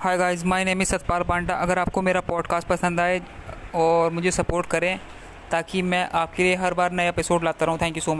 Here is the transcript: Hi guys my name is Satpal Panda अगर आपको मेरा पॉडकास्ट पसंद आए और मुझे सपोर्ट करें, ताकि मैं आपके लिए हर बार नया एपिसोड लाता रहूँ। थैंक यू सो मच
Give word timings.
Hi 0.00 0.18
guys 0.18 0.44
my 0.44 0.64
name 0.64 0.82
is 0.82 0.88
Satpal 0.88 1.22
Panda 1.22 1.54
अगर 1.54 1.78
आपको 1.78 2.02
मेरा 2.02 2.20
पॉडकास्ट 2.20 2.68
पसंद 2.68 3.00
आए 3.00 3.22
और 3.74 4.10
मुझे 4.10 4.30
सपोर्ट 4.30 4.66
करें, 4.66 5.00
ताकि 5.50 5.82
मैं 5.82 6.10
आपके 6.10 6.42
लिए 6.42 6.54
हर 6.54 6.74
बार 6.74 6.92
नया 6.92 7.08
एपिसोड 7.08 7.44
लाता 7.44 7.66
रहूँ। 7.66 7.78
थैंक 7.78 7.96
यू 7.96 8.00
सो 8.00 8.14
मच 8.14 8.16